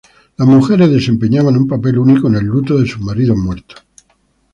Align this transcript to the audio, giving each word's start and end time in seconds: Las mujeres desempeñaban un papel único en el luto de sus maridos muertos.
Las 0.37 0.47
mujeres 0.47 0.89
desempeñaban 0.89 1.55
un 1.57 1.67
papel 1.67 1.99
único 1.99 2.27
en 2.27 2.33
el 2.33 2.45
luto 2.45 2.75
de 2.79 2.87
sus 2.87 3.01
maridos 3.03 3.37
muertos. 3.37 3.85